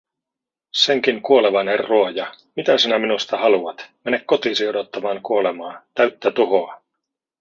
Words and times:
"senkin 0.75 1.21
kuolevainen 1.21 1.79
ruoja, 1.79 2.33
mitä 2.55 2.77
sinä 2.77 2.99
minusta 2.99 3.37
haluat, 3.37 3.89
mene 4.05 4.23
kotiisi 4.25 4.67
odottamaan 4.67 5.21
kuolemaa, 5.23 5.81
täyttä 5.95 6.31
tuhoa!" 6.31 6.81